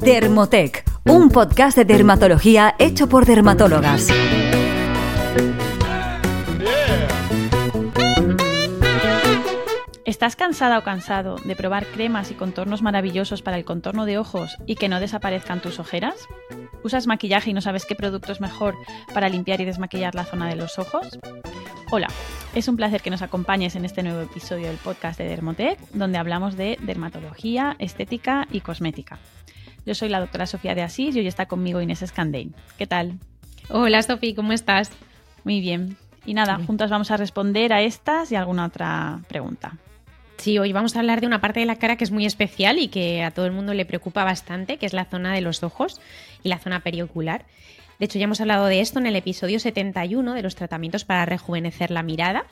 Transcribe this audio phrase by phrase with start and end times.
[0.00, 4.08] Dermotec, un podcast de dermatología hecho por dermatólogas.
[10.04, 14.56] ¿Estás cansada o cansado de probar cremas y contornos maravillosos para el contorno de ojos
[14.66, 16.28] y que no desaparezcan tus ojeras?
[16.84, 18.74] ¿Usas maquillaje y no sabes qué producto es mejor
[19.12, 21.18] para limpiar y desmaquillar la zona de los ojos?
[21.90, 22.08] Hola,
[22.54, 26.18] es un placer que nos acompañes en este nuevo episodio del podcast de Dermotec, donde
[26.18, 29.18] hablamos de dermatología, estética y cosmética.
[29.88, 32.54] Yo soy la doctora Sofía de Asís y hoy está conmigo Inés Escandein.
[32.76, 33.14] ¿Qué tal?
[33.70, 34.90] Hola Sofía, ¿cómo estás?
[35.44, 35.96] Muy bien.
[36.26, 39.78] Y nada, juntas vamos a responder a estas y alguna otra pregunta.
[40.36, 42.78] Sí, hoy vamos a hablar de una parte de la cara que es muy especial
[42.78, 45.62] y que a todo el mundo le preocupa bastante, que es la zona de los
[45.62, 46.02] ojos
[46.42, 47.46] y la zona periocular.
[47.98, 51.24] De hecho, ya hemos hablado de esto en el episodio 71 de los tratamientos para
[51.24, 52.44] rejuvenecer la mirada.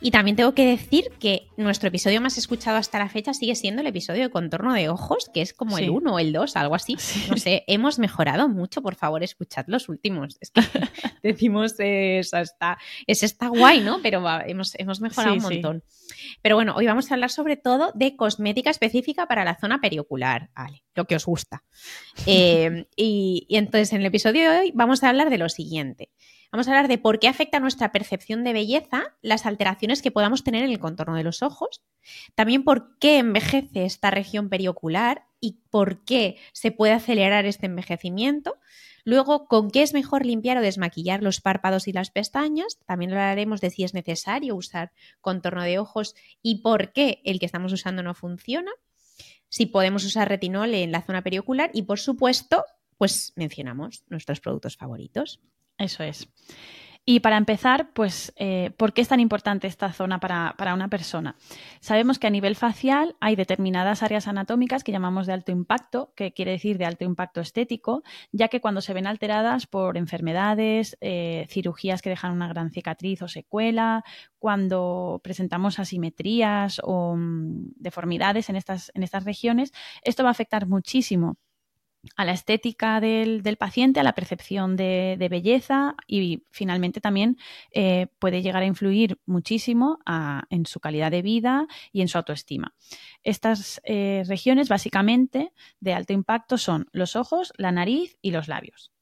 [0.00, 3.80] Y también tengo que decir que nuestro episodio más escuchado hasta la fecha sigue siendo
[3.80, 6.74] el episodio de contorno de ojos, que es como el 1 o el 2, algo
[6.74, 6.96] así.
[7.30, 10.36] No sé, hemos mejorado mucho, por favor, escuchad los últimos.
[10.40, 10.60] Es que
[11.22, 14.00] decimos, eso está, es está guay, ¿no?
[14.02, 15.84] Pero hemos, hemos mejorado un montón.
[16.42, 20.50] Pero bueno, hoy vamos a hablar sobre todo de cosmética específica para la zona periocular,
[20.54, 21.64] vale, lo que os gusta.
[22.28, 26.10] Eh, y, y entonces en el episodio de hoy vamos a hablar de lo siguiente.
[26.52, 30.44] Vamos a hablar de por qué afecta nuestra percepción de belleza las alteraciones que podamos
[30.44, 31.82] tener en el contorno de los ojos.
[32.34, 38.58] También por qué envejece esta región periocular y por qué se puede acelerar este envejecimiento.
[39.04, 42.78] Luego, con qué es mejor limpiar o desmaquillar los párpados y las pestañas.
[42.86, 47.46] También hablaremos de si es necesario usar contorno de ojos y por qué el que
[47.46, 48.72] estamos usando no funciona.
[49.48, 52.64] Si podemos usar retinol en la zona periocular y, por supuesto,
[52.98, 55.40] pues mencionamos nuestros productos favoritos.
[55.78, 56.28] Eso es.
[57.08, 61.36] Y para empezar, pues, eh, ¿por qué es tan importante esta zona para, una persona?
[61.78, 66.32] Sabemos que a nivel facial hay determinadas áreas anatómicas que llamamos de alto impacto, que
[66.32, 71.46] quiere decir de alto impacto estético, ya que cuando se ven alteradas por enfermedades, eh,
[71.48, 74.02] cirugías que dejan una gran cicatriz o secuela,
[74.40, 79.72] cuando presentamos asimetrías o mm, deformidades en estas, en estas regiones,
[80.02, 81.36] esto va a afectar muchísimo
[82.16, 87.36] a la estética del, paciente, a la percepción de, belleza y finalmente también
[87.72, 89.98] eh, puede llegar a influir muchísimo
[90.50, 92.74] en su calidad de vida y en su autoestima.
[93.22, 98.92] Estas eh, regiones básicamente de alto impacto son los ojos, la nariz y los labios.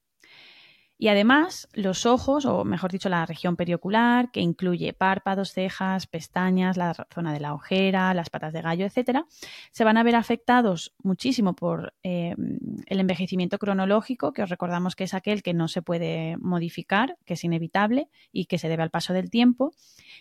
[0.96, 6.76] Y además, los ojos, o mejor dicho, la región periocular, que incluye párpados, cejas, pestañas,
[6.76, 9.26] la zona de la ojera, las patas de gallo, etcétera,
[9.72, 12.36] se van a ver afectados muchísimo por eh,
[12.86, 17.34] el envejecimiento cronológico, que os recordamos que es aquel que no se puede modificar, que
[17.34, 19.72] es inevitable y que se debe al paso del tiempo.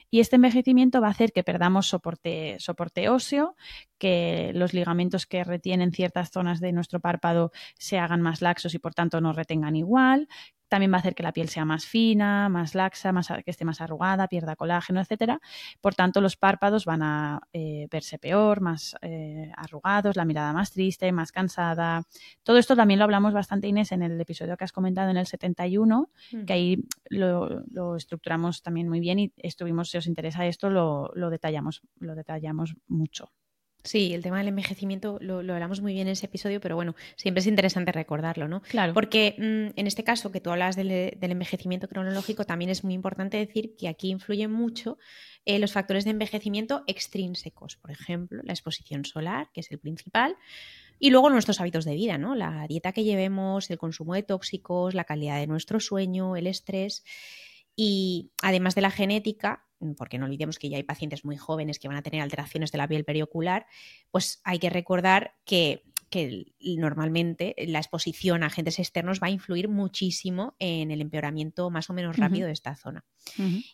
[0.10, 3.56] Y este envejecimiento va a hacer que perdamos soporte, soporte óseo,
[4.00, 8.80] que los ligamentos que retienen ciertas zonas de nuestro párpado se hagan más laxos y
[8.80, 10.28] por tanto no retengan igual,
[10.74, 13.64] también va a hacer que la piel sea más fina, más laxa, más, que esté
[13.64, 15.40] más arrugada, pierda colágeno, etcétera.
[15.82, 20.72] Por tanto, los párpados van a eh, verse peor, más eh, arrugados, la mirada más
[20.72, 22.02] triste, más cansada.
[22.42, 25.28] Todo esto también lo hablamos bastante, Inés, en el episodio que has comentado en el
[25.28, 26.46] 71, mm.
[26.46, 31.30] que ahí lo, estructuramos también muy bien y estuvimos, si os interesa esto, lo, lo
[31.30, 33.32] detallamos, lo detallamos mucho.
[33.84, 37.42] Sí, el tema del envejecimiento lo, hablamos muy bien en ese episodio, pero bueno, siempre
[37.42, 38.62] es interesante recordarlo, ¿no?
[38.62, 38.94] Claro.
[38.94, 43.38] Porque mm, en este caso que tú hablas del, envejecimiento cronológico, también es muy importante
[43.38, 44.98] decir que aquí influyen mucho
[45.46, 50.38] eh, los factores de envejecimiento extrínsecos, por ejemplo, la exposición solar, que es el principal,
[50.98, 52.36] y luego nuestros hábitos de vida, ¿no?
[52.36, 57.04] La dieta que llevemos, el consumo de tóxicos, la calidad de nuestro sueño, el estrés.
[57.76, 59.66] Y además de la genética,
[59.96, 62.78] porque no olvidemos que ya hay pacientes muy jóvenes que van a tener alteraciones de
[62.78, 63.66] la piel periocular,
[64.12, 65.84] pues hay que recordar que
[66.14, 71.90] que normalmente la exposición a agentes externos va a influir muchísimo en el empeoramiento más
[71.90, 73.04] o menos rápido de esta zona.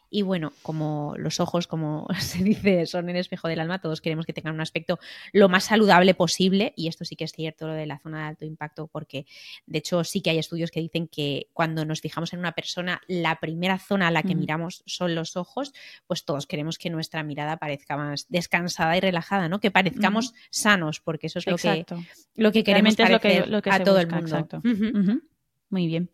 [0.09, 4.25] Y bueno, como los ojos, como se dice, son el espejo del alma, todos queremos
[4.25, 4.99] que tengan un aspecto
[5.33, 6.73] lo más saludable posible.
[6.75, 9.25] Y esto sí que es cierto lo de la zona de alto impacto porque
[9.65, 13.01] de hecho sí que hay estudios que dicen que cuando nos fijamos en una persona,
[13.07, 15.73] la primera zona a la que miramos son los ojos,
[16.07, 19.59] pues todos queremos que nuestra mirada parezca más descansada y relajada, ¿no?
[19.59, 21.85] Que parezcamos sanos, porque eso es lo que
[22.35, 24.47] lo que queremos es lo que, a todo el mundo.
[25.69, 26.09] Muy bien.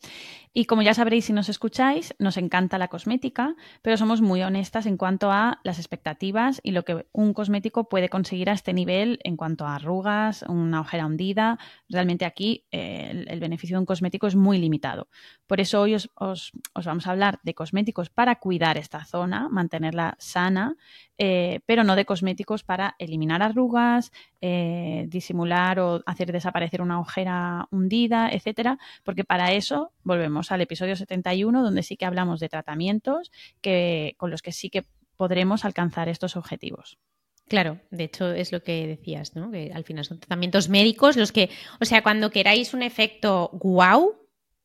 [0.58, 4.86] Y como ya sabréis si nos escucháis, nos encanta la cosmética, pero somos muy honestas
[4.86, 9.20] en cuanto a las expectativas y lo que un cosmético puede conseguir a este nivel
[9.26, 11.60] en cuanto a arrugas, una ojera hundida.
[11.90, 15.10] Realmente aquí eh, el, beneficio de un cosmético es muy limitado.
[15.46, 16.54] Por eso hoy os, os,
[16.86, 20.78] vamos a hablar de cosméticos para cuidar esta zona, mantenerla sana,
[21.18, 27.68] eh, pero no de cosméticos para eliminar arrugas, eh, disimular o hacer desaparecer una ojera
[27.72, 33.32] hundida, etcétera, porque para eso volvemos al episodio 71, donde sí que hablamos de tratamientos
[33.62, 34.86] que, con los que sí que
[35.18, 36.98] podremos alcanzar estos objetivos.
[37.48, 39.52] Claro, de hecho es lo que decías, ¿no?
[39.52, 41.50] Que al final son tratamientos médicos los que,
[41.80, 44.16] o sea, cuando queráis un efecto guau,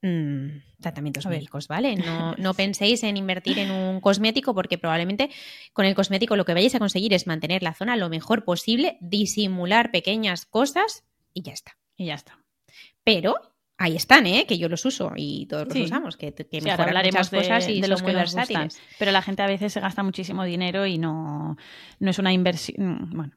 [0.00, 0.48] mm,
[0.80, 1.96] tratamientos médicos, ¿vale?
[1.96, 5.30] No, no, penséis en invertir en un cosmético porque probablemente
[5.74, 8.96] con el cosmético lo que vayáis a conseguir es mantener la zona lo mejor posible,
[9.02, 11.04] disimular pequeñas cosas
[11.34, 11.76] y ya está.
[11.96, 12.38] Y ya está.
[13.04, 13.49] Pero
[13.80, 14.44] ahí están, ¿eh?
[14.46, 17.88] que yo los uso y todos los usamos, que, que mejoran muchas cosas y de
[17.88, 18.78] los muy versátiles.
[18.98, 21.56] pero la gente a veces se gasta muchísimo dinero y no,
[21.98, 22.76] no es una inversión.
[22.78, 23.32] Mm, bueno,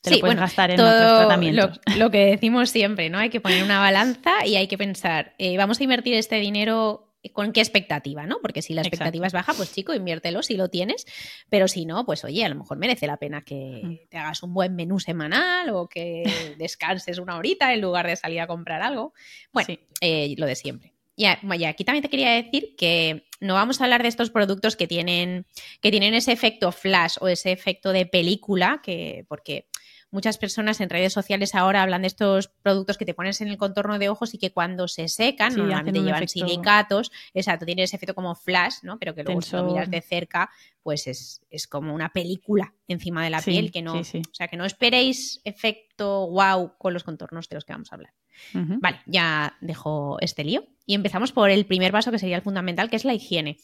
[0.00, 1.80] te lo puedes gastar en otros tratamientos.
[1.96, 3.18] Lo, que decimos siempre, ¿no?
[3.18, 7.07] Hay que poner una balanza y hay que pensar, eh, ¿vamos a invertir este dinero
[7.32, 8.38] con qué expectativa, ¿no?
[8.40, 11.06] Porque si la expectativa es baja, pues chico, inviértelo si lo tienes,
[11.48, 14.08] pero si no, pues oye, a lo mejor merece la pena que mm.
[14.08, 16.22] te hagas un buen menú semanal o que
[16.58, 19.12] descanses una horita en lugar de salir a comprar algo.
[19.52, 20.94] Bueno, eh, lo de siempre.
[21.18, 24.86] Y aquí también te quería decir que no vamos a hablar de estos productos que
[24.86, 25.46] tienen,
[25.80, 29.66] que tienen ese efecto flash o ese efecto de película, que, porque
[30.10, 33.58] muchas personas en redes sociales ahora hablan de estos productos que te pones en el
[33.58, 38.14] contorno de ojos y que cuando se secan, normalmente llevan silicatos, exacto, tiene ese efecto
[38.14, 38.98] como flash, ¿no?
[38.98, 40.50] Pero que luego si lo miras de cerca,
[40.82, 44.64] pues es, como una película encima de la piel, que no, o sea, que no
[44.64, 48.12] esperéis efecto wow con los contornos de los que vamos a hablar.
[48.52, 52.88] Vale, ya dejo este lío y empezamos por el primer paso que sería el fundamental,
[52.88, 53.58] que es la higiene.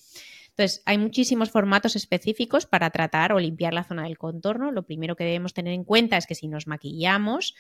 [0.57, 4.71] Entonces, hay muchísimos formatos específicos para tratar o limpiar la zona del contorno.
[4.71, 7.57] Lo primero que debemos tener en cuenta es que si nos maquillamos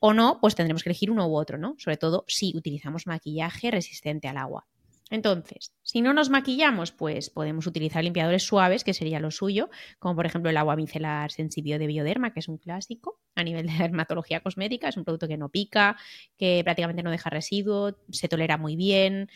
[0.00, 1.76] o no, pues tendremos que elegir uno u otro, ¿no?
[1.78, 4.66] Sobre todo si utilizamos maquillaje resistente al agua.
[5.08, 10.16] Entonces, si no nos maquillamos, pues podemos utilizar limpiadores suaves, que sería lo suyo, como
[10.16, 13.74] por ejemplo el agua micelar Sensibio de Bioderma, que es un clásico a nivel de
[13.78, 15.96] dermatología cosmética, es un producto que no pica,
[16.36, 19.28] que prácticamente no deja residuo, se tolera muy bien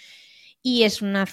[0.62, 1.26] y es una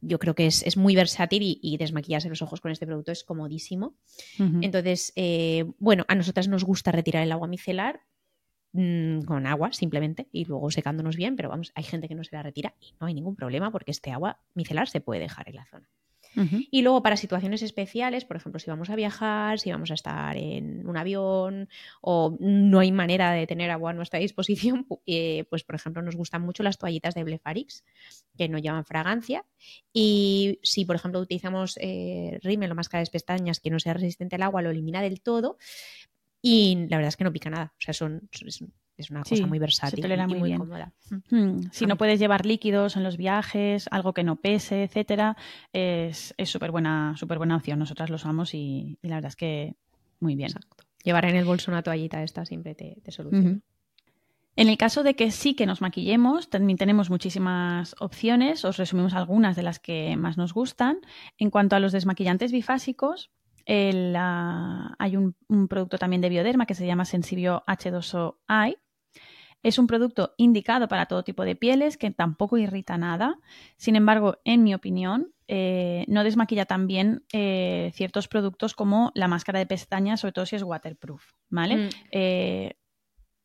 [0.00, 3.96] yo creo que es, muy versátil y, desmaquillarse los ojos con este producto es comodísimo.
[4.38, 8.00] Entonces, eh, bueno, a nosotras nos gusta retirar el agua micelar
[8.72, 12.36] mm, con agua simplemente y luego secándonos bien, pero vamos, hay gente que no se
[12.36, 15.56] la retira y no hay ningún problema porque este agua micelar se puede dejar en
[15.56, 15.90] la zona.
[16.70, 20.36] Y luego para situaciones especiales, por ejemplo, si vamos a viajar, si vamos a estar
[20.36, 21.68] en un avión
[22.00, 26.16] o no hay manera de tener agua a nuestra disposición, eh, pues por ejemplo nos
[26.16, 27.84] gustan mucho las toallitas de Blefarix,
[28.36, 29.44] que no llevan fragancia.
[29.92, 34.36] Y si por ejemplo utilizamos eh, rímel o máscara de pestañas que no sea resistente
[34.36, 35.58] al agua, lo elimina del todo.
[36.42, 37.72] Y la verdad es que no pica nada.
[37.74, 38.28] O sea, son,
[38.96, 40.92] es una cosa muy versátil y muy, cómoda.
[41.30, 45.36] Mm, si no puedes llevar líquidos en los viajes, algo que no pese, etcétera,
[45.72, 47.78] es súper buena, súper buena opción.
[47.78, 49.74] Nosotras lo usamos y, la verdad es que
[50.20, 50.52] muy bien.
[51.02, 53.60] Llevar en el bolso una toallita esta siempre te, soluciona.
[54.56, 58.64] En el caso de que sí que nos maquillemos, también tenemos muchísimas opciones.
[58.64, 60.98] Os resumimos algunas de las que más nos gustan.
[61.38, 63.32] En cuanto a los desmaquillantes bifásicos,
[63.66, 68.78] hay un, un, producto también de Bioderma que se llama Sensibio H2O Eye,
[69.64, 73.40] es un producto indicado para todo tipo de pieles que tampoco irrita nada.
[73.76, 79.26] Sin embargo, en mi opinión, eh, no desmaquilla tan bien eh, ciertos productos como la
[79.26, 81.24] máscara de pestañas, sobre todo si es waterproof.
[81.48, 81.76] ¿Vale?
[81.76, 81.88] Mm.
[82.12, 82.76] Eh,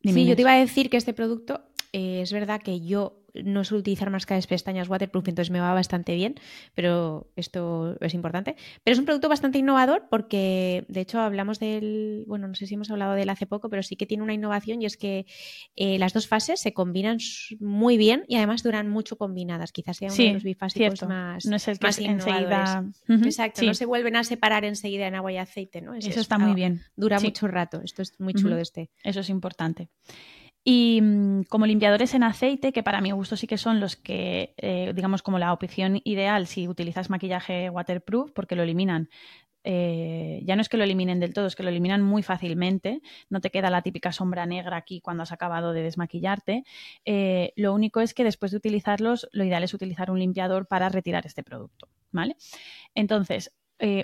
[0.04, 1.63] sí, yo te iba a decir que este producto
[1.94, 6.35] es verdad que yo no suelo utilizar máscaras pestañas waterproof, entonces me va bastante bien,
[6.73, 8.56] pero esto es importante.
[8.83, 12.75] Pero es un producto bastante innovador porque, de hecho, hablamos del, bueno, no sé si
[12.75, 15.25] hemos hablado de él hace poco, pero sí que tiene una innovación y es que
[15.75, 17.18] eh, las dos fases se combinan
[17.59, 19.71] muy bien y además duran mucho combinadas.
[19.71, 22.85] Quizás sea uno de los bifásicos más, no es el que enseguida...
[23.07, 25.94] Exacto, no se vuelven a separar enseguida en agua y aceite, ¿no?
[25.94, 26.81] Eso está muy bien.
[26.95, 27.81] Dura mucho rato.
[27.83, 28.90] Esto es muy chulo de este.
[29.04, 29.90] Eso es importante.
[30.63, 34.54] Y mm, como limpiadores en aceite, que para mi gusto sí que son los que,
[34.57, 39.09] eh, digamos, como la opción ideal si utilizas maquillaje waterproof, porque lo eliminan.
[39.66, 43.01] Eh, ya no es que lo eliminen del todo, es que lo eliminan muy fácilmente.
[43.30, 46.63] No te queda la típica sombra negra aquí cuando has acabado de desmaquillarte.
[47.06, 50.89] Eh, lo único es que después de utilizarlos, lo ideal es utilizar un limpiador para
[50.89, 51.87] retirar este producto.
[52.11, 52.35] ¿Vale?
[52.95, 53.54] Entonces,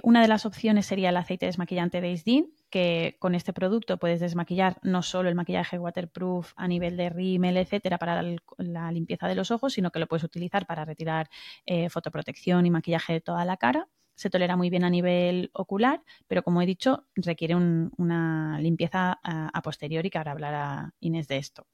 [0.04, 4.20] una de las opciones sería el aceite desmaquillante de Isdin, que con este producto puedes
[4.20, 8.22] desmaquillar no solo el maquillaje waterproof a nivel de rímel, etcétera, para
[8.58, 11.30] la, limpieza de los ojos, sino que lo puedes utilizar para retirar
[11.66, 13.88] eh, fotoprotección y maquillaje de toda la cara.
[14.16, 19.58] Se tolera muy bien a nivel ocular, pero como he dicho, requiere una limpieza a,
[19.58, 21.68] a posteriori, que ahora hablará Inés de esto.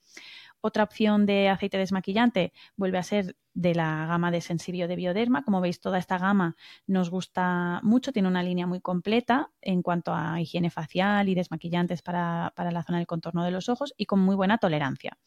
[0.61, 5.43] Otra opción de aceite desmaquillante vuelve a ser de la gama de Sensibio de Bioderma.
[5.43, 6.55] Como veis, toda esta gama
[6.87, 12.01] nos gusta mucho, tiene una línea muy completa en cuanto a higiene facial y desmaquillantes
[12.01, 15.17] para, la zona del contorno de los ojos y con muy buena tolerancia.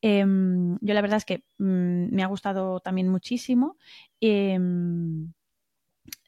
[0.00, 3.76] Em, yo la verdad es que mm, me ha gustado también muchísimo.
[4.20, 5.32] Em,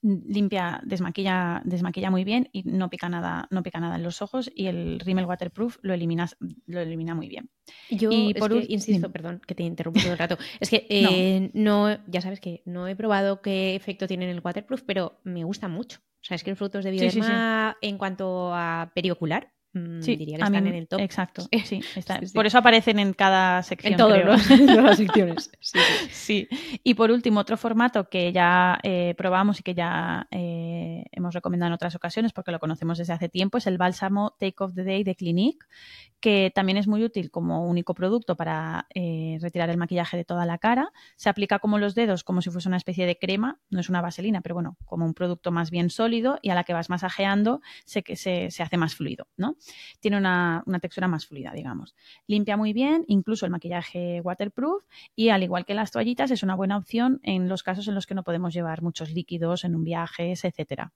[0.02, 4.50] limpia, desmaquilla, desmaquilla muy bien y no pica nada, no pica nada en los ojos
[4.54, 7.50] y el rímel waterproof lo eliminas, lo elimina muy bien.
[7.90, 10.38] Yo y por insisto, perdón, que te interrumpo todo el rato.
[10.58, 11.96] Es que eh, no.
[12.06, 16.00] ya sabes que no he probado qué efecto tiene el waterproof, pero me gusta mucho.
[16.00, 20.36] O sea, es que los frutos de Bioderma en cuanto a periocular Mm, sí, diría
[20.36, 21.00] que están en el top.
[21.00, 21.80] Exacto, sí,
[22.34, 23.92] Por eso aparecen en cada sección.
[23.92, 25.50] En todas las secciones.
[26.10, 26.48] Sí,
[26.82, 31.68] Y por último, otro formato que ya eh, probamos y que ya eh, hemos recomendado
[31.68, 34.84] en otras ocasiones porque lo conocemos desde hace tiempo es el bálsamo Take of the
[34.84, 35.66] Day de Clinique,
[36.20, 40.46] que también es muy útil como único producto para eh, retirar el maquillaje de toda
[40.46, 40.92] la cara.
[41.16, 44.02] Se aplica como los dedos, como si fuese una especie de crema, no es una
[44.02, 47.60] vaselina, pero bueno, como un producto más bien sólido y a la que vas masajeando
[47.84, 49.56] se, se, se hace más fluido, ¿no?
[50.00, 51.94] Tiene una, textura más fluida, digamos.
[52.26, 56.54] Limpia muy bien, incluso el maquillaje waterproof y al igual que las toallitas es una
[56.54, 59.84] buena opción en los casos en los que no podemos llevar muchos líquidos en un
[59.84, 60.92] viaje, etcétera.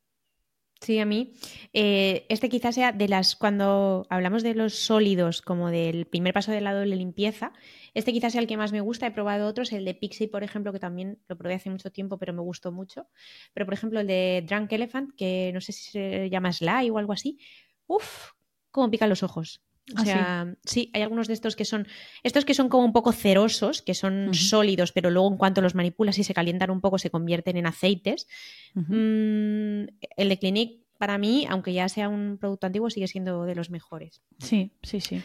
[0.85, 1.33] Sí, a mí.
[1.73, 3.37] Eh, este quizás sea de las.
[3.37, 7.53] Cuando hablamos de los sólidos, como del primer paso del lado de la limpieza,
[7.95, 9.07] este quizás sea el que más me gusta.
[9.07, 12.19] He probado otros, el de Pixie, por ejemplo, que también lo probé hace mucho tiempo,
[12.19, 13.07] pero me gustó mucho.
[13.55, 16.99] Pero, por ejemplo, el de Drunk Elephant, que no sé si se llama Sly o
[16.99, 17.39] algo así.
[17.87, 18.33] Uf,
[18.75, 19.63] como pican los ojos.
[19.97, 20.91] O ¿Ah, sea, sí?
[20.95, 21.87] hay algunos de estos que son,
[22.23, 25.75] estos que son como un poco cerosos, que son sólidos, pero luego en cuanto los
[25.75, 28.27] manipulas y se calientan un poco se convierten en aceites.
[28.75, 29.85] Mm,
[30.17, 33.71] el de Clinique, para mí, aunque ya sea un producto antiguo, sigue siendo de los
[33.71, 34.23] mejores.
[34.39, 35.23] Sí, sí, sí.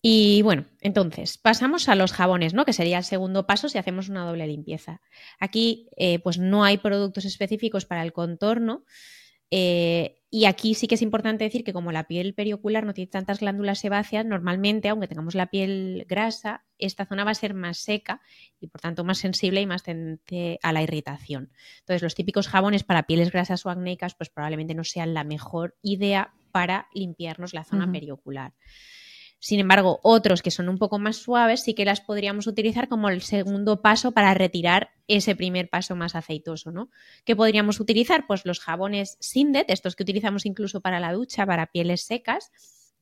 [0.00, 2.64] Y bueno, entonces, pasamos a los jabones, ¿no?
[2.64, 5.02] Que sería el segundo paso si hacemos una doble limpieza.
[5.38, 8.84] Aquí, eh, pues no hay productos específicos para el contorno.
[9.50, 13.10] Eh, y aquí sí que es importante decir que como la piel periocular no tiene
[13.10, 17.78] tantas glándulas sebáceas, normalmente, aunque tengamos la piel grasa, esta zona va a ser más
[17.78, 18.20] seca
[18.60, 21.50] y por tanto más sensible y más tendente a la irritación.
[21.80, 25.76] Entonces, los típicos jabones para pieles grasas o acnéicas, pues probablemente no sean la mejor
[25.82, 28.52] idea para limpiarnos la zona periocular.
[29.40, 33.08] Sin embargo, otros que son un poco más suaves sí que las podríamos utilizar como
[33.08, 36.90] el segundo paso para retirar ese primer paso más aceitoso, ¿no?
[37.24, 38.26] ¿Qué podríamos utilizar?
[38.26, 42.52] Pues los jabones Sindet, estos que utilizamos incluso para la ducha, para pieles secas,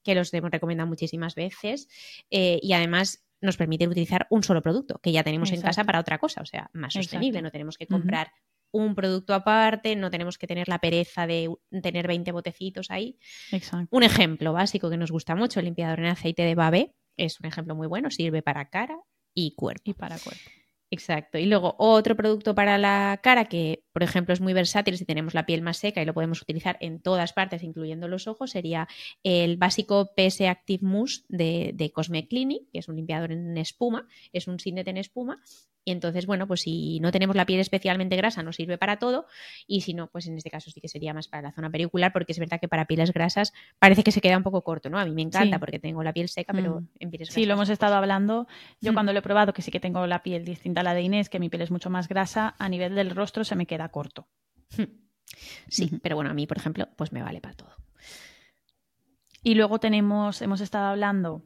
[0.05, 1.89] que los hemos recomendado muchísimas veces
[2.31, 6.01] eh, y además nos permite utilizar un solo producto que ya tenemos en casa para
[6.01, 8.33] otra cosa, o sea, más sostenible, no tenemos que comprar
[8.71, 11.51] un producto aparte, no tenemos que tener la pereza de
[11.83, 13.19] tener 20 botecitos ahí.
[13.53, 13.89] Exacto.
[13.97, 17.47] Un ejemplo básico que nos gusta mucho, el limpiador en aceite de babé, es un
[17.47, 18.99] ejemplo muy bueno, sirve para cara
[19.35, 19.83] y cuerpo.
[19.85, 20.51] Y para cuerpo.
[20.91, 21.37] Exacto.
[21.37, 25.35] Y luego otro producto para la cara que, por ejemplo, es muy versátil si tenemos
[25.35, 28.89] la piel más seca y lo podemos utilizar en todas partes, incluyendo los ojos, sería
[29.23, 34.07] el básico PS Active Mousse de, de Cosme Clinic, que es un limpiador en espuma,
[34.33, 35.43] es un Sinnet en espuma
[35.85, 39.27] y entonces, bueno, pues si no tenemos la piel especialmente grasa, nos sirve para todo.
[39.67, 42.13] Y si no, pues en este caso sí que sería más para la zona pericular,
[42.13, 44.99] porque es verdad que para pieles grasas parece que se queda un poco corto, ¿no?
[44.99, 46.89] A mí me encanta porque tengo la piel seca, pero mm.
[46.99, 47.35] en pieles grasas.
[47.35, 48.47] Sí, lo hemos estado hablando.
[48.81, 48.95] Yo mm.
[48.95, 51.31] cuando lo he probado, que sí que tengo la piel distinta a la de Inés,
[51.31, 54.29] que mi piel es mucho más grasa, a nivel del rostro se me queda corto.
[55.69, 57.71] Sí, pero bueno, a mí, por ejemplo, pues me vale para todo.
[59.43, 61.43] Y luego tenemos, hemos estado hablando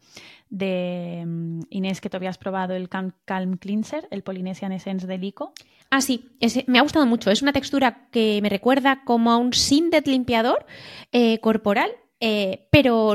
[0.49, 5.53] de mm, Inés, que tú habías probado el Calm, Cleanser, el Polynesian Essence de Lico.
[5.91, 6.31] Ah, sí,
[6.67, 7.31] me ha gustado mucho.
[7.31, 10.65] Es una textura que me recuerda como a un Sindet limpiador
[11.11, 13.15] eh, corporal, eh, pero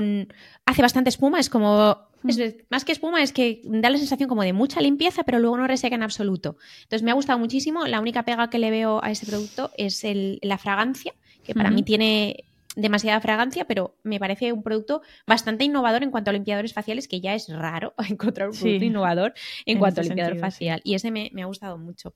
[0.65, 1.39] hace bastante espuma.
[1.39, 2.29] Es como mm.
[2.69, 5.67] más que espuma, es que da la sensación como de mucha limpieza, pero luego no
[5.67, 6.57] reseca en absoluto.
[6.83, 7.87] Entonces me ha gustado muchísimo.
[7.87, 10.03] La única pega que le veo a ese producto es
[10.41, 12.46] la fragancia, que para mí tiene
[12.77, 17.19] demasiada fragancia, pero me parece un producto bastante innovador en cuanto a limpiadores faciales, que
[17.19, 19.33] ya es raro encontrar un producto innovador
[19.65, 20.79] en, cuanto a limpiador facial.
[20.83, 22.15] Y ese me, ha gustado mucho.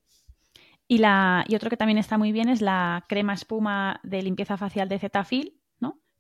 [0.88, 4.58] Y, la, y otro que también está muy bien es la crema espuma de limpieza
[4.58, 5.61] facial de Cetaphil, ¿no?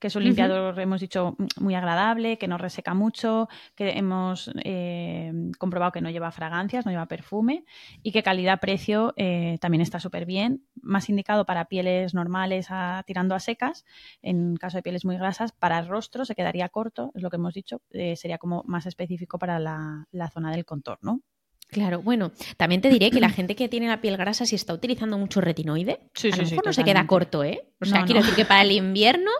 [0.01, 5.31] Que es un limpiador, hemos dicho, muy agradable, que no reseca mucho, que hemos eh,
[5.59, 7.65] comprobado que no lleva fragancias, no lleva perfume
[8.01, 12.67] y que calidad-precio eh, también está súper bien, más indicado para pieles normales
[13.05, 13.85] tirando a secas,
[14.23, 17.35] en caso de pieles muy grasas, para el rostro se quedaría corto, es lo que
[17.35, 21.21] hemos dicho, eh, sería como más específico para la, la zona del contorno.
[21.69, 24.73] Claro, bueno, también te diré que la gente que tiene la piel grasa, si está
[24.73, 25.99] utilizando mucho retinoide,
[26.33, 27.70] a lo mejor no se queda corto, ¿eh?
[27.81, 29.31] O sea, quiero decir que para el invierno,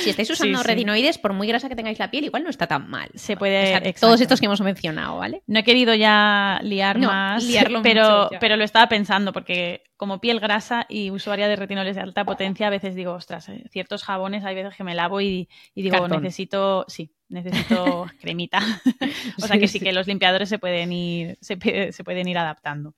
[0.00, 2.88] si estáis usando retinoides, por muy grasa que tengáis la piel, igual no está tan
[2.88, 3.10] mal.
[3.14, 3.92] Se puede.
[4.00, 5.42] todos estos que hemos mencionado, ¿vale?
[5.46, 7.44] No he querido ya liar más,
[7.82, 12.24] pero, pero lo estaba pensando, porque como piel grasa y usuaria de retinoides de alta
[12.24, 16.08] potencia, a veces digo, ostras, eh, ciertos jabones hay veces que me lavo y, digo,
[16.08, 18.60] necesito, sí, necesito cremita.
[19.42, 22.94] o sea que sí, que los limpiadores se pueden ir, se, pueden ir adaptando.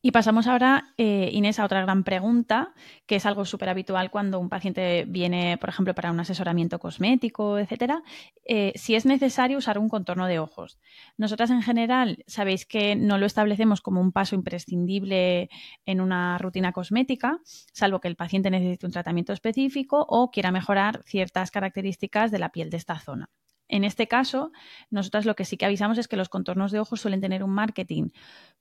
[0.00, 2.72] Y pasamos ahora, eh, Inés, a otra gran pregunta,
[3.06, 7.58] que es algo súper habitual cuando un paciente viene, por ejemplo, para un asesoramiento cosmético,
[7.58, 8.04] etcétera,
[8.44, 10.78] eh, si es necesario usar un contorno de ojos.
[11.16, 15.50] Nosotras, en general, sabéis que no lo establecemos como un paso imprescindible
[15.84, 17.40] en una rutina cosmética,
[17.72, 22.50] salvo que el paciente necesite un tratamiento específico o quiera mejorar ciertas características de la
[22.50, 23.30] piel de esta zona.
[23.68, 24.50] En este caso,
[24.90, 27.50] nosotras lo que sí que avisamos es que los contornos de ojos suelen tener un
[27.50, 28.08] marketing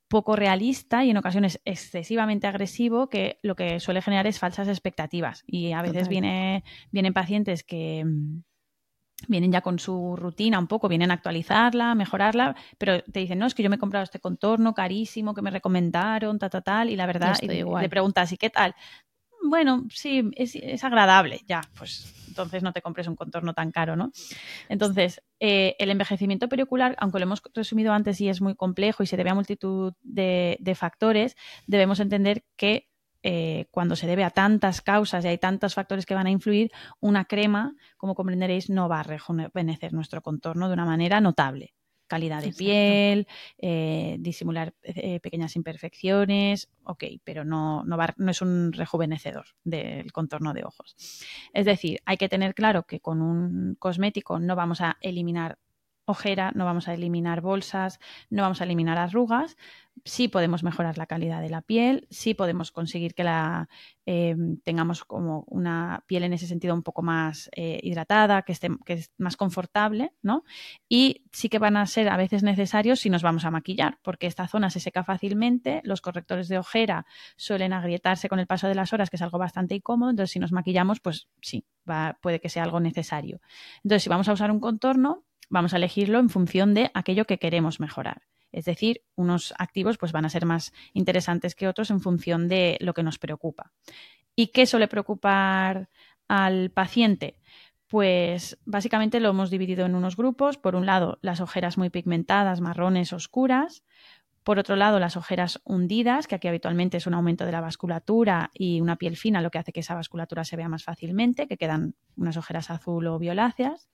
[0.07, 5.43] poco realista y en ocasiones excesivamente agresivo, que lo que suele generar es falsas expectativas.
[5.45, 8.41] Y a veces viene, vienen pacientes que mm,
[9.27, 13.47] vienen ya con su rutina un poco, vienen a actualizarla, mejorarla, pero te dicen, no,
[13.47, 16.89] es que yo me he comprado este contorno carísimo que me recomendaron, tal, tal, tal,
[16.89, 18.75] y la verdad, y le preguntas, ¿y qué tal?
[19.44, 24.12] Bueno, sí, es, agradable, ya, pues entonces no te compres un contorno tan caro, ¿no?
[24.70, 29.08] Entonces, eh, el envejecimiento periocular, aunque lo hemos resumido antes y es muy complejo y
[29.08, 32.89] se debe a multitud de, factores, debemos entender que
[33.24, 36.72] eh, cuando se debe a tantas causas y hay tantos factores que van a influir,
[37.00, 41.76] una crema, como comprenderéis, no va a rejuvenecer nuestro contorno de una manera notable
[42.07, 48.73] calidad de piel, eh, disimular eh, pequeñas imperfecciones, ok, pero no, no, no, es un
[48.73, 50.95] rejuvenecedor del contorno de ojos.
[51.53, 55.59] Es decir, hay que tener claro que con un cosmético no vamos a eliminar
[56.07, 57.99] ojera, no vamos a eliminar bolsas,
[58.29, 59.57] no vamos a eliminar arrugas,
[60.05, 63.67] sí podemos mejorar la calidad de la piel, sí podemos conseguir que la
[64.05, 68.69] em, tengamos como una piel en ese sentido un poco más eh, hidratada, que esté
[68.85, 70.43] que es más confortable, ¿no?
[70.87, 74.27] Y sí que van a ser a veces necesarios si nos vamos a maquillar, porque
[74.27, 78.75] esta zona se seca fácilmente, los correctores de ojera suelen agrietarse con el paso de
[78.75, 81.65] las horas, que es algo bastante incómodo, entonces si nos maquillamos, pues sí,
[82.21, 83.41] puede que sea algo necesario.
[83.83, 87.39] Entonces, si vamos a usar un contorno, vamos a elegirlo en función de aquello que
[87.39, 88.24] queremos mejorar.
[88.51, 92.77] Es decir, unos activos pues, van a ser más interesantes que otros en función de
[92.82, 93.72] lo que nos preocupa.
[94.36, 95.90] ¿Y qué suele preocupar
[96.27, 97.40] al paciente?
[97.88, 100.57] Pues básicamente lo hemos dividido en unos grupos.
[100.57, 103.83] Por un lado, las ojeras muy pigmentadas, marrones, oscuras.
[104.44, 108.50] Por otro lado, las ojeras hundidas, que aquí habitualmente es un aumento de la vasculatura
[108.53, 111.57] y una piel fina, lo que hace que esa vasculatura se vea más fácilmente, que
[111.57, 113.90] quedan unas ojeras azul o violáceas.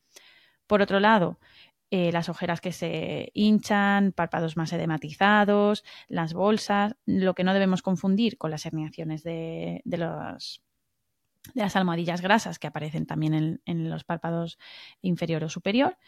[0.67, 1.39] Por otro lado,
[1.95, 7.83] eh, las ojeras que se hinchan, párpados más edematizados, las bolsas, lo que no debemos
[7.83, 10.63] confundir con las herniaciones de, los,
[11.53, 14.57] de las almohadillas grasas que aparecen también en, los párpados
[15.03, 15.99] inferior o superior.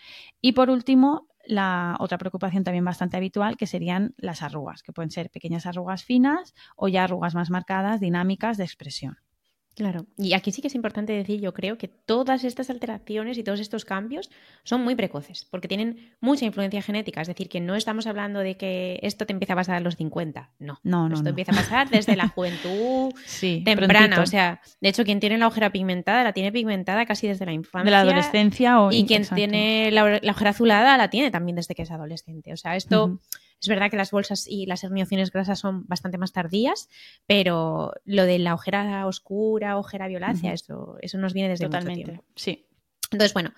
[0.41, 5.11] Y por último, la otra preocupación también bastante habitual, que serían las arrugas, que pueden
[5.11, 9.19] ser pequeñas arrugas finas o ya arrugas más marcadas, dinámicas de expresión.
[9.75, 13.43] Claro, y aquí sí que es importante decir, yo creo que todas estas alteraciones y
[13.43, 14.29] todos estos cambios
[14.63, 18.55] son muy precoces, porque tienen mucha influencia genética, es decir, que no estamos hablando de
[18.55, 21.55] que esto te empieza a pasar a los 50, no, no, no esto empieza a
[21.55, 23.13] pasar desde la juventud
[23.65, 27.45] temprana, o sea, de hecho quien tiene la ojera pigmentada la tiene pigmentada casi desde
[27.45, 27.83] la infancia.
[27.83, 28.93] De la adolescencia o...
[28.93, 32.77] Y quien tiene la, ojera azulada la tiene también desde que es adolescente, o sea,
[32.77, 33.19] esto...
[33.61, 36.89] Es verdad que las bolsas y las herniaciones grasas son bastante más tardías,
[37.25, 42.11] pero lo de la ojera oscura, ojera violácea, eso, eso nos viene desde Totalmente.
[42.11, 42.67] Mucho Sí.
[43.11, 43.53] Entonces, bueno,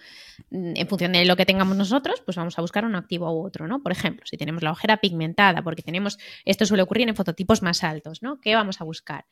[0.51, 3.67] en función de lo que tengamos nosotros, pues vamos a buscar un activo u otro,
[3.67, 3.81] ¿no?
[3.81, 7.83] Por ejemplo, si tenemos la ojera pigmentada, porque tenemos, esto suele ocurrir en fototipos más
[7.83, 8.39] altos, ¿no?
[8.41, 9.25] ¿Qué vamos a buscar?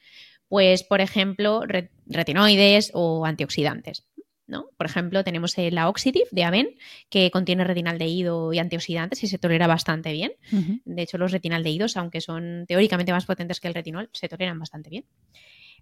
[0.48, 1.64] Pues, por ejemplo,
[2.08, 4.06] retinoides o antioxidantes.
[4.48, 6.76] Por ejemplo, tenemos la Oxidiv de Aven,
[7.10, 10.34] que contiene retinaldehído y antioxidantes y se tolera bastante bien.
[10.86, 14.90] De hecho, los retinaldehídos, aunque son teóricamente más potentes que el retinol, se toleran bastante
[14.90, 15.06] bien.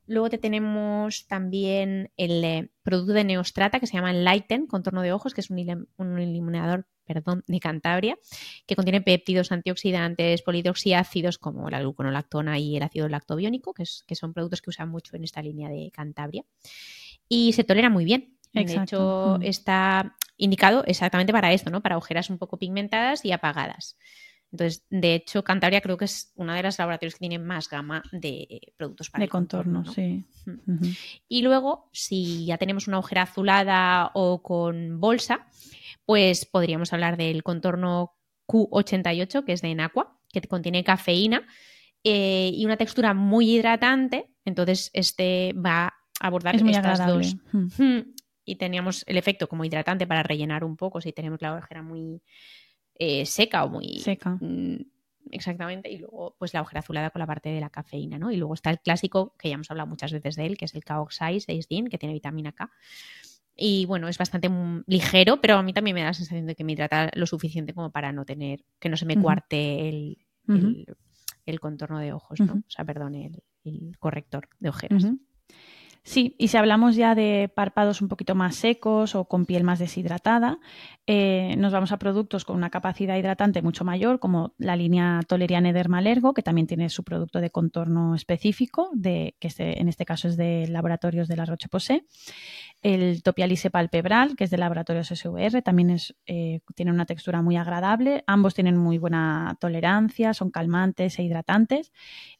[0.06, 5.14] Luego te tenemos también el eh, producto de Neostrata que se llama Lighten, contorno de
[5.14, 8.18] ojos, que es un, iluminador perdón, de Cantabria,
[8.66, 14.34] que contiene péptidos, antioxidantes, polidroxiácidos como la gluconolactona y el ácido lactobiónico, que, que son
[14.34, 16.44] productos que usan mucho en esta línea de Cantabria.
[17.30, 19.44] Y se tolera muy bien De hecho, Mm.
[19.44, 21.82] está indicado exactamente para esto, ¿no?
[21.82, 23.98] Para ojeras un poco pigmentadas y apagadas.
[24.52, 28.04] Entonces, de hecho, Cantabria creo que es una de las laboratorios que tiene más gama
[28.12, 29.94] de productos para de el contorno, contorno, ¿no?
[29.94, 30.26] sí.
[31.28, 35.48] Y luego, si ya tenemos una ojera azulada o con bolsa,
[36.06, 38.14] pues podríamos hablar del contorno
[38.48, 41.48] Q88, que es de Enaqua, que contiene cafeína
[42.04, 44.30] eh, y una textura muy hidratante.
[44.46, 47.38] Entonces, este va a abordar Es estas dos.
[48.46, 52.22] Y teníamos el efecto como hidratante para rellenar un poco si tenemos la ojera muy
[52.96, 54.38] eh, seca o muy Seca.
[54.40, 54.82] Mm,
[55.32, 58.32] Exactamente, y luego pues la ojera azulada con la parte de la cafeína, ¿no?
[58.32, 60.76] Y luego está el clásico, que ya hemos hablado muchas veces de él, que es
[60.76, 62.70] el K-Oxide 6-DIN, que tiene vitamina K.
[63.56, 64.50] Y bueno, es bastante
[64.88, 67.74] ligero, pero a mí también me da la sensación de que me hidrata lo suficiente
[67.74, 70.86] como para no tener, que no se me cuarte el, el,
[71.46, 72.54] el contorno de ojos, ¿no?
[72.54, 75.06] O sea, perdón, el, el corrector de ojeras.
[76.06, 79.80] Sí, y si hablamos ya de párpados un poquito más secos o con piel más
[79.80, 80.60] deshidratada,
[81.08, 85.72] eh, nos vamos a productos con una capacidad hidratante mucho mayor, como la línea Toleriane
[85.72, 90.28] Dermalergo, que también tiene su producto de contorno específico, de, que este- en este caso
[90.28, 92.06] es de laboratorios de la Roche-Posay.
[92.82, 98.26] El Topialice Palpebral, que es de laboratorios SVR, también eh, tiene una textura muy agradable.
[98.28, 101.94] Ambos tienen muy buena tolerancia, son calmantes e hidratantes.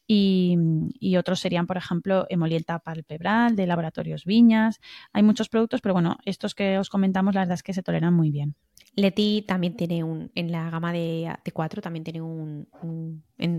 [0.06, 0.56] Y,
[1.00, 4.80] y otros serían, por ejemplo, Emolienta Palpebral, de Laboratorios Viñas.
[5.12, 8.14] Hay muchos productos, pero bueno, estos que os comentamos, la verdad es que se toleran
[8.14, 8.54] muy bien.
[8.96, 12.68] Leti también tiene un, en la gama de T4 también tiene un,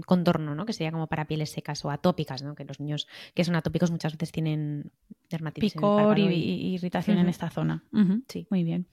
[0.06, 0.66] contorno, ¿no?
[0.66, 2.56] Que sería como para pieles secas o atópicas, ¿no?
[2.56, 4.92] Que los niños que son atópicos muchas veces tienen
[5.30, 5.76] dermatitis.
[5.76, 7.84] en el Picor y, irritación en esta zona.
[8.28, 8.48] Sí.
[8.50, 8.88] Muy bien.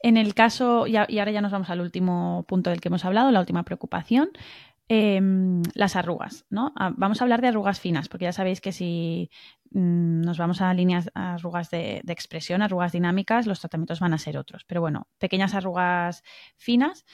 [0.00, 3.30] En el caso, y ahora ya nos vamos al último punto del que hemos hablado,
[3.30, 4.28] la última preocupación,
[4.88, 6.72] em, las arrugas, ¿no?
[6.76, 9.30] Ah, Vamos a hablar de arrugas finas, porque ya sabéis que si
[9.70, 14.18] mm, nos vamos a líneas a arrugas de, expresión, arrugas dinámicas, los tratamientos van a
[14.18, 14.64] ser otros.
[14.64, 16.22] Pero bueno, pequeñas arrugas
[16.56, 17.04] finas.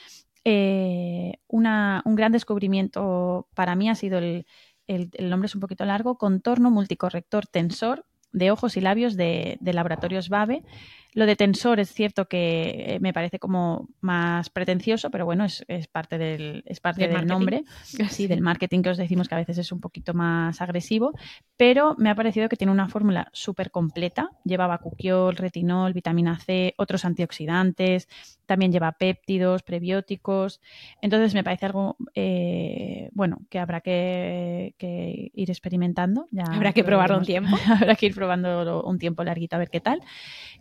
[0.43, 4.45] eh, un gran descubrimiento para mí ha sido el,
[4.87, 9.57] el- el nombre es un poquito largo, contorno multicorrector tensor de ojos y labios de,
[9.61, 10.63] de laboratorios BABE.
[11.13, 15.65] Lo de tensor es cierto que eh, me parece como más pretencioso, pero bueno, es,
[15.67, 17.63] es parte del, es parte Del nombre,
[18.09, 21.13] sí, del marketing que os decimos que a veces es un poquito más agresivo,
[21.57, 24.29] pero me ha parecido que tiene una fórmula súper completa.
[24.45, 28.07] Lleva bacuquiol, retinol, vitamina C, otros antioxidantes,
[28.45, 30.59] también lleva péptidos, prebióticos.
[31.01, 36.27] Entonces me parece algo, eh, bueno, que habrá que, que ir experimentando.
[36.31, 37.55] Ya Habrá que lo probarlo un tiempo.
[37.81, 40.01] habrá que ir probando un tiempo larguito a ver qué tal.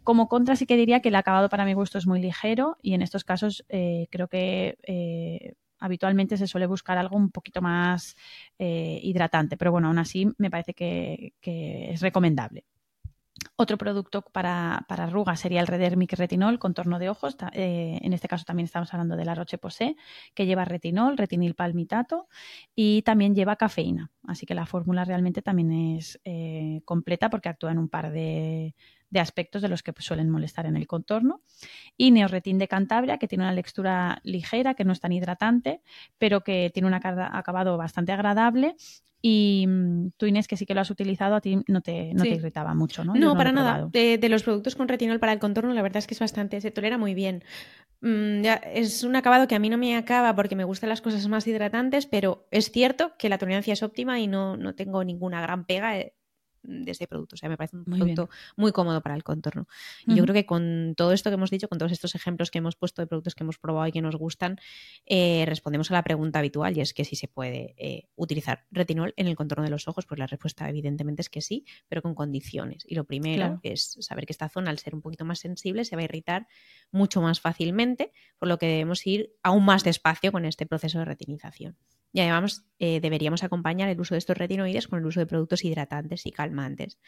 [0.04, 2.94] Como contra sí que diría que el acabado para mi gusto es muy ligero y
[2.94, 8.16] en estos casos eh, creo que eh, habitualmente se suele buscar algo un poquito más
[8.58, 12.64] eh, hidratante, pero bueno, aún así me parece que, es recomendable.
[13.56, 17.36] Otro producto para, para arrugas sería el Redermic Retinol, contorno de ojos.
[17.52, 19.96] En este caso también estamos hablando de la Roche-Posay,
[20.34, 22.28] que lleva retinol, retinil palmitato
[22.74, 24.10] y también lleva cafeína.
[24.26, 26.18] Así que la fórmula realmente también es
[26.84, 28.74] completa porque actúa en un par de,
[29.10, 31.42] de aspectos de los que suelen molestar en el contorno.
[31.96, 35.82] Y Neoretin de Cantabria, que tiene una textura ligera, que no es tan hidratante,
[36.18, 38.76] pero que tiene un aca- acabado bastante agradable.
[39.22, 42.22] Y mm, tú, Inés, que sí que lo has utilizado, a ti no te, no
[42.24, 42.30] Sí.
[42.30, 43.14] te irritaba mucho, ¿no?
[43.14, 43.86] No, para nada.
[43.92, 46.60] De, de los productos con retinol para el contorno, la verdad es que es bastante,
[46.62, 47.44] se tolera muy bien.
[48.00, 51.02] Mm, ya, es un acabado que a mí no me acaba porque me gustan las
[51.02, 55.04] cosas más hidratantes, pero es cierto que la tolerancia es óptima y no, no tengo
[55.04, 56.14] ninguna gran pega eh,
[56.62, 57.34] de este producto.
[57.34, 59.66] O sea, me parece un Muy producto muy cómodo para el contorno.
[60.06, 62.58] Y yo creo que con todo esto que hemos dicho, con todos estos ejemplos que
[62.58, 64.58] hemos puesto de productos que hemos probado y que nos gustan,
[65.06, 69.14] eh, respondemos a la pregunta habitual y es que si se puede eh, utilizar retinol
[69.16, 72.14] en el contorno de los ojos, pues la respuesta evidentemente es que sí, pero con
[72.14, 72.84] condiciones.
[72.86, 73.60] Y lo primero Claro.
[73.62, 76.46] es saber que esta zona, al ser un poquito más sensible, se va a irritar
[76.90, 81.04] mucho más fácilmente, por lo que debemos ir aún más despacio con este proceso de
[81.04, 81.76] retinización.
[82.12, 85.64] Y además eh, deberíamos acompañar el uso de estos retinoides con el uso de productos
[85.64, 86.98] hidratantes y calmantes.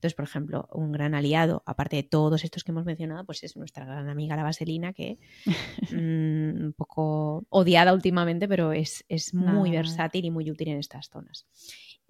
[0.00, 3.54] Entonces, por ejemplo, un gran aliado, aparte de todos estos que hemos mencionado, pues es
[3.56, 5.18] nuestra gran amiga la vaselina, que
[5.92, 11.10] mm, un poco odiada últimamente, pero es, es muy versátil y muy útil en estas
[11.10, 11.46] zonas.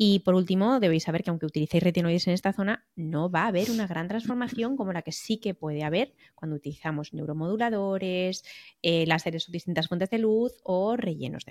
[0.02, 3.48] Y por último, debéis saber que aunque utilicéis retinoides en esta zona, no va a
[3.48, 8.42] haber una gran transformación como la que sí que puede haber cuando utilizamos neuromoduladores,
[8.80, 11.44] eh, láseres o distintas fuentes de luz o rellenos.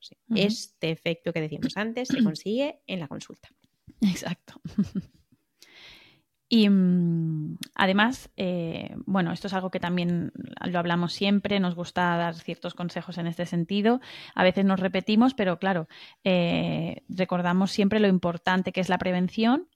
[0.00, 0.16] Sí.
[0.28, 0.40] Ujú.
[0.40, 3.50] Este efecto que decíamos antes se consigue en la consulta.
[4.00, 4.60] Exacto.
[6.54, 12.14] Y mm, además, eh, bueno, esto es algo que también lo hablamos siempre, nos gusta
[12.18, 14.02] dar ciertos consejos en este sentido.
[14.34, 15.88] A veces nos repetimos, pero claro,
[16.24, 19.66] eh, recordamos siempre lo importante que es la prevención,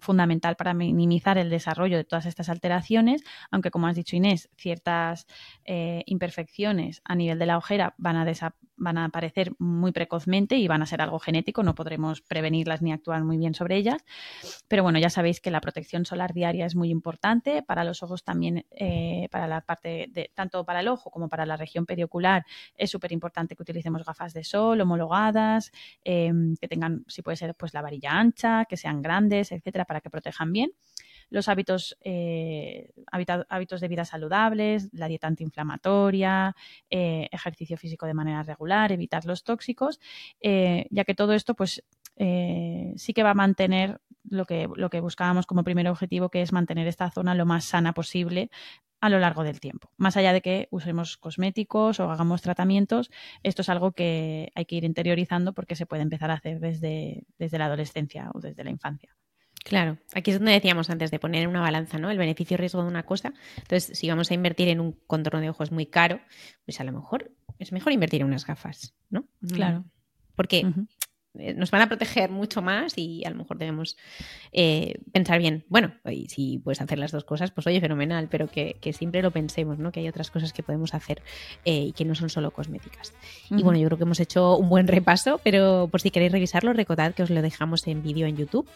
[0.00, 5.26] fundamental para minimizar el desarrollo de todas estas alteraciones, aunque como has dicho Inés, ciertas
[5.64, 8.24] eh, imperfecciones a nivel de la ojera van a,
[8.76, 12.92] van a aparecer muy precozmente y van a ser algo genético, no podremos prevenirlas ni
[12.92, 14.04] actuar muy bien sobre ellas.
[14.68, 17.62] Pero bueno, ya sabéis que la protección solar diaria es muy importante.
[17.62, 21.46] Para los ojos también, eh, para la parte de, tanto para el ojo como para
[21.46, 22.44] la región periocular,
[22.76, 25.72] es súper importante que utilicemos gafas de sol homologadas,
[26.04, 30.00] em, que tengan, si puede ser, pues la varilla ancha, que sean grandes, etcétera, para
[30.00, 30.72] que protejan bien
[31.28, 32.92] los hábitos, eh,
[33.48, 36.54] hábitos de vida saludables, la dieta antiinflamatoria,
[36.88, 39.98] eh, ejercicio físico de manera regular, evitar los tóxicos,
[40.40, 41.82] ya que todo esto pues
[42.18, 46.52] sí que va a mantener lo que, lo que buscábamos como primer objetivo, que es
[46.52, 48.50] mantener esta zona lo más sana posible
[49.00, 49.90] a lo largo del tiempo.
[49.96, 53.10] Más allá de que usemos cosméticos o hagamos tratamientos,
[53.42, 57.24] esto es algo que hay que ir interiorizando porque se puede empezar a hacer desde,
[57.38, 59.14] desde la adolescencia o desde la infancia.
[59.64, 62.10] Claro, aquí es donde decíamos antes de poner en una balanza, ¿no?
[62.10, 63.34] El beneficio-riesgo de una cosa.
[63.56, 66.20] Entonces, si vamos a invertir en un contorno de ojos muy caro,
[66.64, 69.26] pues a lo mejor es mejor invertir en unas gafas, ¿no?
[69.52, 69.84] Claro.
[70.36, 70.72] Porque eh,
[71.56, 73.96] nos van a proteger mucho más y a lo mejor debemos
[74.52, 78.48] eh, pensar bien, bueno, y si puedes hacer las dos cosas, pues oye, fenomenal, pero
[78.48, 79.92] que, siempre lo pensemos, ¿no?
[79.92, 81.22] Que hay otras cosas que podemos hacer
[81.64, 83.12] eh, y que no son solo cosméticas.
[83.50, 86.72] Y bueno, yo creo que hemos hecho un buen repaso, pero por si queréis revisarlo,
[86.72, 88.68] recordad que os lo dejamos en vídeo en YouTube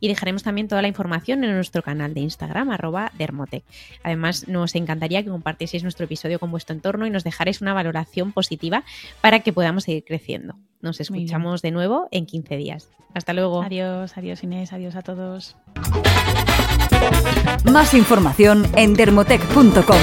[0.00, 3.64] y dejaremos también toda la información en nuestro canal de Instagram, arroba Dermotec.
[4.02, 8.32] Además, nos encantaría que compartieseis nuestro episodio con vuestro entorno y nos dejaréis una valoración
[8.32, 8.84] positiva
[9.20, 10.56] para que podamos seguir creciendo.
[10.80, 11.72] Nos escuchamos de
[12.08, 12.88] nuevo en 15 días.
[13.14, 13.62] Hasta luego.
[13.62, 15.56] Adiós, adiós Inés, adiós a todos.
[17.64, 19.96] Más información en dermotec.com.